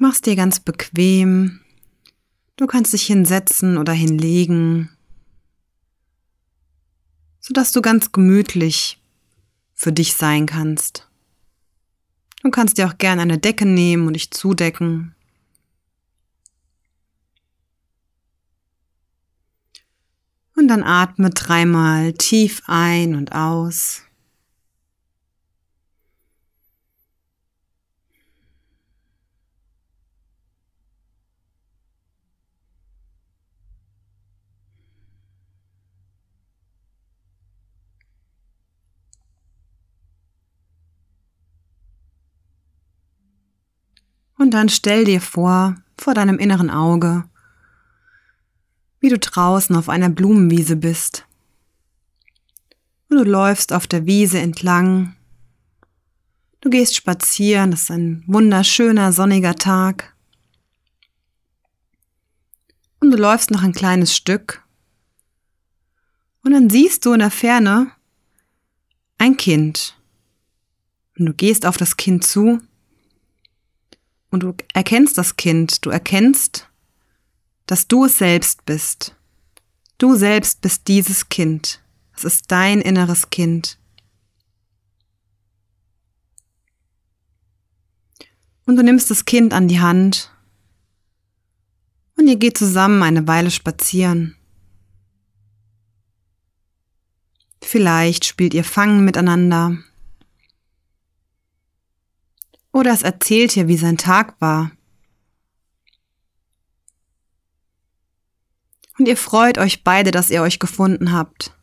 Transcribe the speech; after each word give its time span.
Mach's 0.00 0.20
dir 0.20 0.36
ganz 0.36 0.60
bequem. 0.60 1.58
Du 2.54 2.68
kannst 2.68 2.92
dich 2.92 3.06
hinsetzen 3.06 3.78
oder 3.78 3.92
hinlegen, 3.92 4.90
sodass 7.40 7.72
du 7.72 7.82
ganz 7.82 8.12
gemütlich 8.12 9.00
für 9.74 9.92
dich 9.92 10.14
sein 10.14 10.46
kannst. 10.46 11.08
Du 12.42 12.50
kannst 12.50 12.78
dir 12.78 12.86
auch 12.86 12.98
gerne 12.98 13.22
eine 13.22 13.38
Decke 13.38 13.66
nehmen 13.66 14.06
und 14.06 14.12
dich 14.12 14.30
zudecken. 14.30 15.16
Und 20.54 20.68
dann 20.68 20.84
atme 20.84 21.30
dreimal 21.30 22.12
tief 22.12 22.62
ein 22.66 23.16
und 23.16 23.32
aus. 23.32 24.02
Und 44.38 44.52
dann 44.52 44.68
stell 44.68 45.04
dir 45.04 45.20
vor, 45.20 45.74
vor 45.98 46.14
deinem 46.14 46.38
inneren 46.38 46.70
Auge, 46.70 47.24
wie 49.00 49.08
du 49.08 49.18
draußen 49.18 49.74
auf 49.76 49.88
einer 49.88 50.08
Blumenwiese 50.08 50.76
bist. 50.76 51.26
Und 53.10 53.18
du 53.18 53.24
läufst 53.24 53.72
auf 53.72 53.86
der 53.86 54.06
Wiese 54.06 54.38
entlang. 54.38 55.16
Du 56.60 56.70
gehst 56.70 56.94
spazieren, 56.94 57.72
das 57.72 57.82
ist 57.82 57.90
ein 57.90 58.22
wunderschöner 58.26 59.12
sonniger 59.12 59.56
Tag. 59.56 60.14
Und 63.00 63.10
du 63.10 63.16
läufst 63.16 63.50
noch 63.50 63.62
ein 63.62 63.72
kleines 63.72 64.14
Stück. 64.14 64.62
Und 66.44 66.52
dann 66.52 66.70
siehst 66.70 67.04
du 67.04 67.12
in 67.12 67.20
der 67.20 67.30
Ferne 67.30 67.92
ein 69.18 69.36
Kind. 69.36 69.96
Und 71.18 71.26
du 71.26 71.34
gehst 71.34 71.66
auf 71.66 71.76
das 71.76 71.96
Kind 71.96 72.24
zu 72.24 72.60
und 74.30 74.42
du 74.42 74.54
erkennst 74.74 75.18
das 75.18 75.36
Kind, 75.36 75.84
du 75.84 75.90
erkennst, 75.90 76.68
dass 77.66 77.88
du 77.88 78.06
es 78.06 78.18
selbst 78.18 78.64
bist. 78.64 79.14
Du 79.98 80.14
selbst 80.14 80.60
bist 80.60 80.88
dieses 80.88 81.28
Kind. 81.28 81.82
Es 82.16 82.24
ist 82.24 82.50
dein 82.50 82.80
inneres 82.80 83.30
Kind. 83.30 83.78
Und 88.64 88.76
du 88.76 88.82
nimmst 88.82 89.10
das 89.10 89.24
Kind 89.24 89.54
an 89.54 89.68
die 89.68 89.80
Hand 89.80 90.30
und 92.16 92.28
ihr 92.28 92.36
geht 92.36 92.58
zusammen 92.58 93.02
eine 93.02 93.26
Weile 93.26 93.50
spazieren. 93.50 94.36
Vielleicht 97.62 98.24
spielt 98.24 98.54
ihr 98.54 98.64
Fangen 98.64 99.04
miteinander 99.04 99.78
oder 102.72 102.92
es 102.92 103.02
erzählt 103.02 103.56
ihr, 103.56 103.68
wie 103.68 103.76
sein 103.76 103.96
Tag 103.96 104.40
war. 104.40 104.70
Und 108.98 109.06
ihr 109.06 109.16
freut 109.16 109.58
euch 109.58 109.84
beide, 109.84 110.10
dass 110.10 110.30
ihr 110.30 110.42
euch 110.42 110.58
gefunden 110.58 111.12
habt 111.12 111.54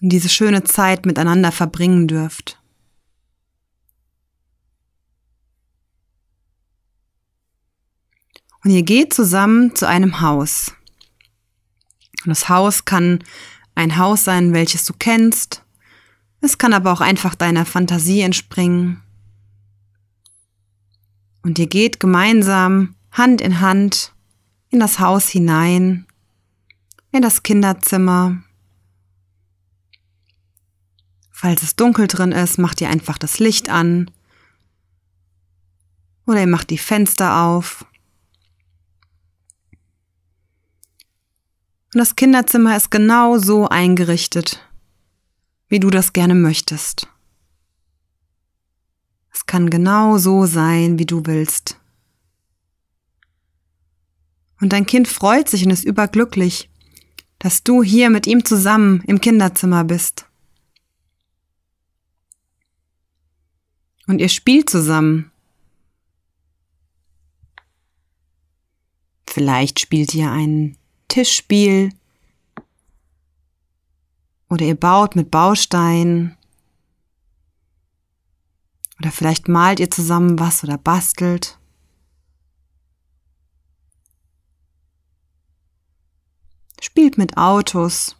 und 0.00 0.08
diese 0.08 0.28
schöne 0.28 0.64
Zeit 0.64 1.06
miteinander 1.06 1.52
verbringen 1.52 2.08
dürft. 2.08 2.58
Und 8.62 8.70
ihr 8.70 8.82
geht 8.82 9.14
zusammen 9.14 9.74
zu 9.74 9.86
einem 9.86 10.20
Haus. 10.20 10.74
Und 12.24 12.28
das 12.28 12.48
Haus 12.48 12.84
kann 12.84 13.24
ein 13.74 13.96
Haus 13.96 14.24
sein, 14.24 14.52
welches 14.52 14.84
du 14.84 14.92
kennst, 14.92 15.64
es 16.40 16.58
kann 16.58 16.72
aber 16.72 16.92
auch 16.92 17.00
einfach 17.00 17.34
deiner 17.34 17.66
Fantasie 17.66 18.20
entspringen. 18.22 19.02
Und 21.42 21.58
ihr 21.58 21.66
geht 21.66 22.00
gemeinsam 22.00 22.94
Hand 23.12 23.40
in 23.40 23.60
Hand 23.60 24.12
in 24.68 24.80
das 24.80 25.00
Haus 25.00 25.28
hinein, 25.28 26.06
in 27.10 27.22
das 27.22 27.42
Kinderzimmer. 27.42 28.42
Falls 31.30 31.62
es 31.62 31.74
dunkel 31.74 32.06
drin 32.06 32.32
ist, 32.32 32.58
macht 32.58 32.80
ihr 32.80 32.88
einfach 32.88 33.18
das 33.18 33.38
Licht 33.38 33.68
an. 33.68 34.10
Oder 36.26 36.42
ihr 36.42 36.46
macht 36.46 36.70
die 36.70 36.78
Fenster 36.78 37.42
auf. 37.42 37.84
Und 41.92 41.98
das 41.98 42.14
Kinderzimmer 42.14 42.76
ist 42.76 42.90
genau 42.90 43.38
so 43.38 43.68
eingerichtet, 43.68 44.64
wie 45.70 45.80
du 45.80 45.88
das 45.88 46.12
gerne 46.12 46.34
möchtest. 46.34 47.08
Es 49.32 49.46
kann 49.46 49.70
genau 49.70 50.18
so 50.18 50.44
sein, 50.44 50.98
wie 50.98 51.06
du 51.06 51.24
willst. 51.24 51.78
Und 54.60 54.74
dein 54.74 54.84
Kind 54.84 55.08
freut 55.08 55.48
sich 55.48 55.64
und 55.64 55.70
ist 55.70 55.84
überglücklich, 55.84 56.68
dass 57.38 57.62
du 57.62 57.82
hier 57.82 58.10
mit 58.10 58.26
ihm 58.26 58.44
zusammen 58.44 59.02
im 59.06 59.20
Kinderzimmer 59.20 59.84
bist. 59.84 60.26
Und 64.06 64.20
ihr 64.20 64.28
spielt 64.28 64.68
zusammen. 64.68 65.30
Vielleicht 69.26 69.78
spielt 69.78 70.12
ihr 70.14 70.30
ein 70.30 70.76
Tischspiel 71.06 71.92
oder 74.50 74.66
ihr 74.66 74.74
baut 74.74 75.16
mit 75.16 75.30
Bausteinen. 75.30 76.36
Oder 78.98 79.12
vielleicht 79.12 79.48
malt 79.48 79.80
ihr 79.80 79.90
zusammen 79.90 80.38
was 80.38 80.62
oder 80.62 80.76
bastelt. 80.76 81.58
Spielt 86.80 87.16
mit 87.16 87.36
Autos. 87.38 88.16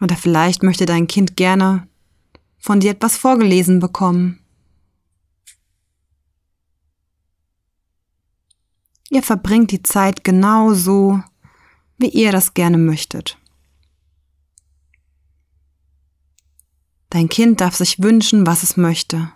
Oder 0.00 0.16
vielleicht 0.16 0.62
möchte 0.62 0.86
dein 0.86 1.08
Kind 1.08 1.36
gerne 1.36 1.86
von 2.58 2.80
dir 2.80 2.92
etwas 2.92 3.16
vorgelesen 3.16 3.80
bekommen. 3.80 4.38
Ihr 9.10 9.24
verbringt 9.24 9.72
die 9.72 9.82
Zeit 9.82 10.22
genau 10.22 10.72
so, 10.72 11.20
wie 11.98 12.10
ihr 12.10 12.30
das 12.30 12.54
gerne 12.54 12.78
möchtet. 12.78 13.39
Dein 17.10 17.28
Kind 17.28 17.60
darf 17.60 17.74
sich 17.74 18.00
wünschen, 18.00 18.46
was 18.46 18.62
es 18.62 18.76
möchte. 18.76 19.32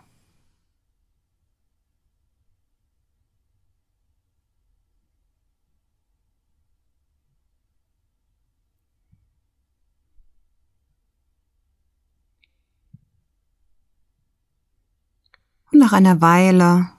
Und 15.73 15.81
nach 15.81 15.93
einer 15.93 16.21
Weile, 16.21 16.93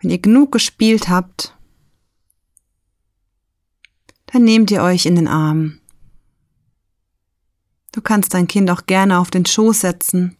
wenn 0.00 0.10
ihr 0.10 0.18
genug 0.18 0.52
gespielt 0.52 1.08
habt, 1.08 1.56
dann 4.26 4.44
nehmt 4.44 4.70
ihr 4.70 4.82
euch 4.82 5.06
in 5.06 5.16
den 5.16 5.26
Arm. 5.26 5.80
Du 7.96 8.02
kannst 8.02 8.34
dein 8.34 8.46
Kind 8.46 8.70
auch 8.70 8.84
gerne 8.84 9.18
auf 9.18 9.30
den 9.30 9.46
Schoß 9.46 9.80
setzen 9.80 10.36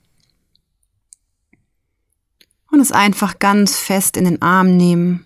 und 2.71 2.81
es 2.81 2.93
einfach 2.93 3.39
ganz 3.39 3.79
fest 3.79 4.19
in 4.19 4.27
den 4.27 4.43
Arm 4.43 4.77
nehmen. 4.77 5.25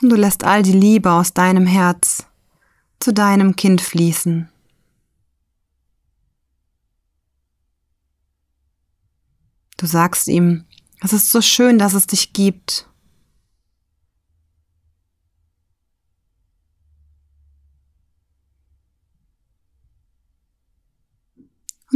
Und 0.00 0.08
du 0.08 0.16
lässt 0.16 0.44
all 0.44 0.62
die 0.62 0.72
Liebe 0.72 1.12
aus 1.12 1.34
deinem 1.34 1.66
Herz 1.66 2.24
zu 3.00 3.12
deinem 3.12 3.54
Kind 3.54 3.82
fließen. 3.82 4.48
Du 9.76 9.84
sagst 9.84 10.28
ihm, 10.28 10.64
es 11.00 11.12
ist 11.12 11.30
so 11.30 11.42
schön, 11.42 11.78
dass 11.78 11.92
es 11.92 12.06
dich 12.06 12.32
gibt. 12.32 12.88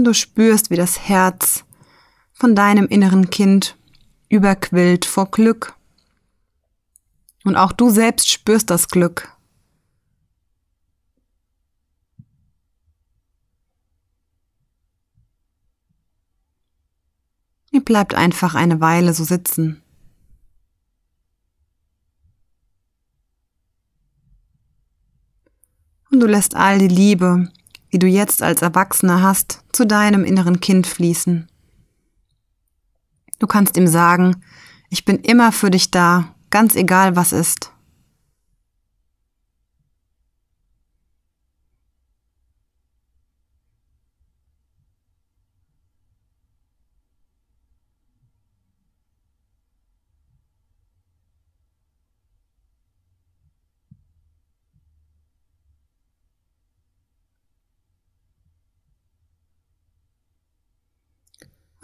Und 0.01 0.05
du 0.05 0.15
spürst, 0.15 0.71
wie 0.71 0.77
das 0.77 0.99
Herz 0.99 1.67
von 2.33 2.55
deinem 2.55 2.87
inneren 2.87 3.29
Kind 3.29 3.77
überquillt 4.31 5.05
vor 5.05 5.31
Glück. 5.31 5.75
Und 7.45 7.55
auch 7.55 7.73
du 7.73 7.91
selbst 7.91 8.31
spürst 8.31 8.71
das 8.71 8.89
Glück. 8.89 9.29
Ihr 17.71 17.85
bleibt 17.85 18.15
einfach 18.15 18.55
eine 18.55 18.81
Weile 18.81 19.13
so 19.13 19.25
sitzen. 19.25 19.83
Und 26.11 26.21
du 26.21 26.27
lässt 26.27 26.57
all 26.57 26.79
die 26.79 26.89
Liebe, 26.89 27.53
die 27.93 27.99
du 27.99 28.07
jetzt 28.07 28.43
als 28.43 28.63
Erwachsener 28.63 29.23
hast, 29.23 29.63
zu 29.73 29.87
deinem 29.87 30.25
inneren 30.25 30.61
Kind 30.61 30.87
fließen. 30.87 31.49
Du 33.39 33.47
kannst 33.47 33.77
ihm 33.77 33.87
sagen, 33.87 34.43
ich 34.91 35.05
bin 35.05 35.17
immer 35.19 35.53
für 35.53 35.71
dich 35.71 35.91
da, 35.91 36.35
ganz 36.51 36.75
egal 36.75 37.17
was 37.17 37.33
ist. 37.33 37.73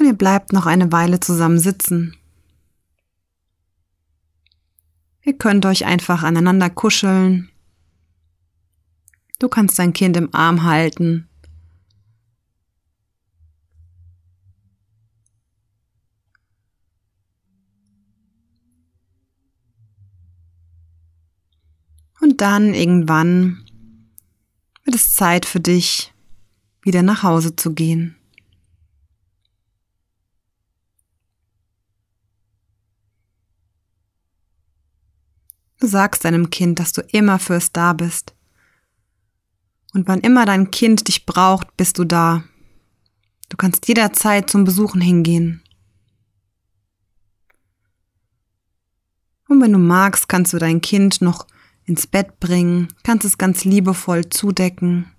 Ihr 0.07 0.15
bleibt 0.15 0.53
noch 0.53 0.67
eine 0.67 0.93
Weile 0.93 1.21
zusammen 1.21 1.59
sitzen. 1.59 2.17
Ihr 5.23 5.37
könnt 5.37 5.67
euch 5.67 5.85
einfach 5.85 6.23
aneinander 6.23 6.71
kuscheln. 6.71 7.51
Du 9.39 9.49
kannst 9.49 9.79
dein 9.79 9.93
Kind 9.93 10.17
im 10.17 10.35
Arm 10.35 10.63
halten. 10.63 11.29
Und 22.21 22.41
dann 22.41 22.75
irgendwann 22.75 23.65
wird 24.85 24.97
es 24.97 25.15
Zeit 25.15 25.45
für 25.45 25.61
dich, 25.61 26.13
wieder 26.83 27.03
nach 27.03 27.23
Hause 27.23 27.57
zu 27.57 27.73
gehen. 27.73 28.16
Du 35.79 35.87
sagst 35.87 36.25
deinem 36.25 36.51
Kind, 36.51 36.79
dass 36.79 36.93
du 36.93 37.03
immer 37.13 37.39
für 37.39 37.55
es 37.55 37.73
da 37.73 37.93
bist. 37.93 38.35
Und 39.93 40.09
wann 40.09 40.21
immer 40.21 40.47
dein 40.47 40.71
Kind 40.71 41.09
dich 41.09 41.27
braucht, 41.27 41.77
bist 41.77 41.99
du 41.99 42.05
da. 42.05 42.45
Du 43.49 43.57
kannst 43.57 43.87
jederzeit 43.87 44.51
zum 44.51 44.65
Besuchen 44.65 45.01
hingehen. 45.01 45.63
Und 49.49 49.61
wenn 49.61 49.73
du 49.73 49.79
magst, 49.79 50.29
kannst 50.29 50.53
du 50.53 50.59
dein 50.59 50.81
Kind 50.81 51.21
noch 51.21 51.47
ins 51.85 52.07
Bett 52.07 52.41
bringen, 52.41 52.89
kannst 53.05 53.25
es 53.25 53.39
ganz 53.39 53.65
liebevoll 53.65 54.29
zudecken. 54.29 55.11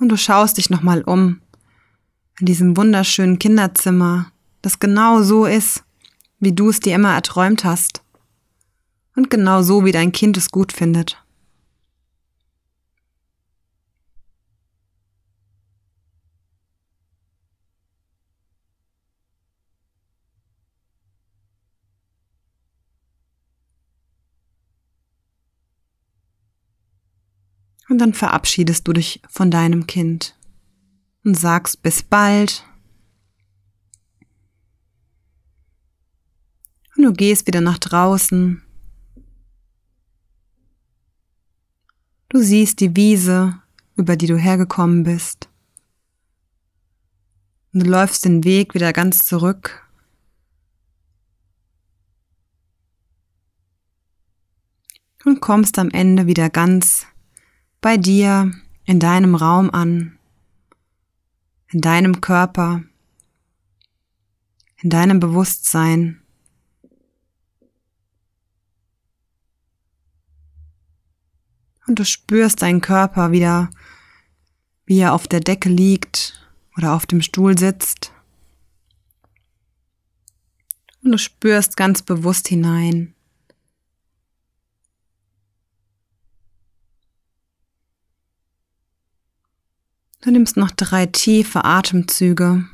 Und 0.00 0.08
du 0.08 0.16
schaust 0.16 0.56
dich 0.56 0.70
nochmal 0.70 1.02
um 1.02 1.40
in 2.40 2.46
diesem 2.46 2.76
wunderschönen 2.76 3.38
Kinderzimmer, 3.38 4.32
das 4.62 4.78
genau 4.78 5.22
so 5.22 5.46
ist, 5.46 5.84
wie 6.40 6.52
du 6.52 6.70
es 6.70 6.80
dir 6.80 6.94
immer 6.94 7.14
erträumt 7.14 7.64
hast. 7.64 8.02
Und 9.16 9.30
genau 9.30 9.62
so, 9.62 9.84
wie 9.84 9.92
dein 9.92 10.10
Kind 10.12 10.36
es 10.36 10.50
gut 10.50 10.72
findet. 10.72 11.20
Und 27.88 27.98
dann 27.98 28.14
verabschiedest 28.14 28.88
du 28.88 28.92
dich 28.92 29.20
von 29.28 29.52
deinem 29.52 29.86
Kind 29.86 30.34
und 31.24 31.38
sagst 31.38 31.82
bis 31.82 32.02
bald. 32.02 32.64
Und 36.96 37.02
du 37.02 37.12
gehst 37.12 37.46
wieder 37.46 37.60
nach 37.60 37.78
draußen. 37.78 38.62
Du 42.28 42.40
siehst 42.40 42.80
die 42.80 42.94
Wiese, 42.94 43.60
über 43.96 44.16
die 44.16 44.26
du 44.26 44.36
hergekommen 44.36 45.04
bist. 45.04 45.48
Und 47.72 47.84
du 47.84 47.90
läufst 47.90 48.24
den 48.24 48.44
Weg 48.44 48.74
wieder 48.74 48.92
ganz 48.92 49.26
zurück. 49.26 49.80
Und 55.24 55.40
kommst 55.40 55.78
am 55.78 55.90
Ende 55.90 56.26
wieder 56.26 56.50
ganz 56.50 57.06
bei 57.80 57.96
dir 57.96 58.52
in 58.84 59.00
deinem 59.00 59.34
Raum 59.34 59.70
an 59.70 60.18
in 61.74 61.80
deinem 61.80 62.20
Körper, 62.20 62.84
in 64.80 64.90
deinem 64.90 65.18
Bewusstsein. 65.18 66.22
Und 71.88 71.98
du 71.98 72.04
spürst 72.04 72.62
deinen 72.62 72.80
Körper 72.80 73.32
wieder, 73.32 73.70
wie 74.86 75.00
er 75.00 75.14
auf 75.14 75.26
der 75.26 75.40
Decke 75.40 75.68
liegt 75.68 76.48
oder 76.76 76.94
auf 76.94 77.06
dem 77.06 77.20
Stuhl 77.20 77.58
sitzt. 77.58 78.12
Und 81.02 81.10
du 81.10 81.18
spürst 81.18 81.76
ganz 81.76 82.02
bewusst 82.02 82.46
hinein. 82.46 83.13
Du 90.24 90.30
nimmst 90.30 90.56
noch 90.56 90.70
drei 90.70 91.04
tiefe 91.04 91.66
Atemzüge. 91.66 92.64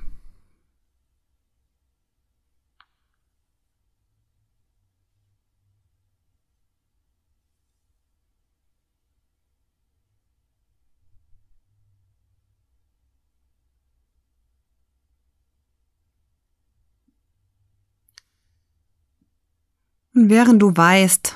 Und 20.14 20.30
während 20.30 20.62
du 20.62 20.76
weißt, 20.76 21.34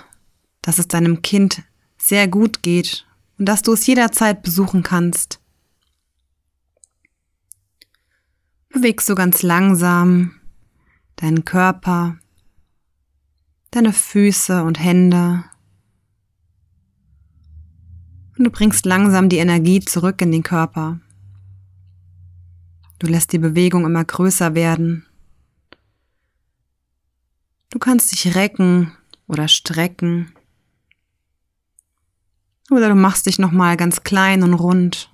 dass 0.62 0.79
es 0.79 0.87
deinem 0.87 1.23
Kind 1.23 1.65
sehr 1.99 2.29
gut 2.29 2.62
geht 2.62 3.05
und 3.37 3.47
dass 3.47 3.62
du 3.62 3.73
es 3.73 3.85
jederzeit 3.85 4.45
besuchen 4.45 4.85
kannst, 4.85 5.41
bewegst 8.75 9.09
du 9.09 9.14
ganz 9.14 9.43
langsam 9.43 10.35
deinen 11.16 11.45
Körper, 11.45 12.19
deine 13.71 13.93
Füße 13.93 14.64
und 14.64 14.81
Hände. 14.81 15.45
Und 18.37 18.45
du 18.45 18.50
bringst 18.50 18.85
langsam 18.85 19.28
die 19.28 19.38
Energie 19.38 19.78
zurück 19.78 20.21
in 20.21 20.33
den 20.33 20.43
Körper. 20.43 20.99
Du 22.99 23.07
lässt 23.07 23.33
die 23.33 23.38
Bewegung 23.38 23.85
immer 23.85 24.04
größer 24.04 24.57
werden. 24.57 25.07
Du 27.71 27.78
kannst 27.78 28.11
dich 28.11 28.35
recken 28.35 28.93
oder 29.28 29.47
strecken. 29.47 30.33
Oder 32.71 32.88
du 32.88 32.97
machst 32.97 33.26
dich 33.26 33.38
nochmal 33.38 33.76
ganz 33.76 34.02
klein 34.02 34.43
und 34.43 34.54
rund. 34.54 35.13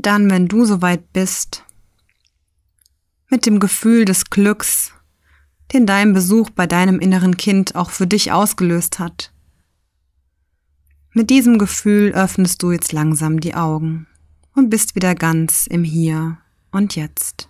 Und 0.00 0.06
dann, 0.06 0.30
wenn 0.30 0.48
du 0.48 0.64
soweit 0.64 1.12
bist, 1.12 1.62
mit 3.28 3.44
dem 3.44 3.60
Gefühl 3.60 4.06
des 4.06 4.30
Glücks, 4.30 4.94
den 5.74 5.84
dein 5.84 6.14
Besuch 6.14 6.48
bei 6.48 6.66
deinem 6.66 7.00
inneren 7.00 7.36
Kind 7.36 7.74
auch 7.74 7.90
für 7.90 8.06
dich 8.06 8.32
ausgelöst 8.32 8.98
hat. 8.98 9.30
Mit 11.12 11.28
diesem 11.28 11.58
Gefühl 11.58 12.12
öffnest 12.12 12.62
du 12.62 12.72
jetzt 12.72 12.92
langsam 12.92 13.40
die 13.40 13.54
Augen 13.54 14.06
und 14.54 14.70
bist 14.70 14.94
wieder 14.94 15.14
ganz 15.14 15.66
im 15.66 15.84
Hier 15.84 16.38
und 16.70 16.96
Jetzt. 16.96 17.49